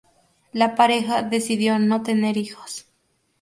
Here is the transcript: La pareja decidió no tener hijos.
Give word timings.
La 0.51 0.73
pareja 0.73 1.21
decidió 1.21 1.77
no 1.77 2.01
tener 2.01 2.35
hijos. 2.35 2.87